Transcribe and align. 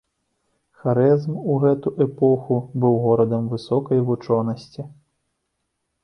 Харэзм 0.83 1.33
у 1.55 1.57
гэту 1.63 1.91
эпоху 2.05 2.57
быў 2.85 2.95
горадам 3.03 3.43
высокай 3.53 3.99
вучонасці. 4.09 4.81